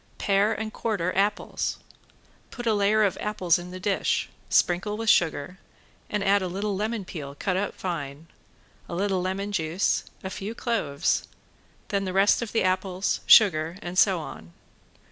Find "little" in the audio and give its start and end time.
6.47-6.75, 8.95-9.21